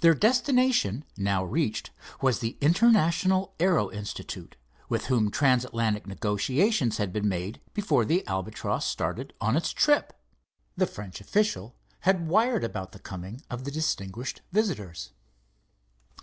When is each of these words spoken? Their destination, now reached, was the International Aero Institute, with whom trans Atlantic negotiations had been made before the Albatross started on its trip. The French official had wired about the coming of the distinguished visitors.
Their 0.00 0.14
destination, 0.14 1.04
now 1.18 1.44
reached, 1.44 1.90
was 2.22 2.38
the 2.38 2.56
International 2.62 3.54
Aero 3.60 3.90
Institute, 3.92 4.56
with 4.88 5.08
whom 5.08 5.30
trans 5.30 5.66
Atlantic 5.66 6.06
negotiations 6.06 6.96
had 6.96 7.12
been 7.12 7.28
made 7.28 7.60
before 7.74 8.06
the 8.06 8.26
Albatross 8.26 8.86
started 8.86 9.34
on 9.38 9.58
its 9.58 9.72
trip. 9.74 10.18
The 10.78 10.86
French 10.86 11.20
official 11.20 11.76
had 12.08 12.26
wired 12.26 12.64
about 12.64 12.92
the 12.92 12.98
coming 12.98 13.42
of 13.50 13.64
the 13.64 13.70
distinguished 13.70 14.40
visitors. 14.50 15.10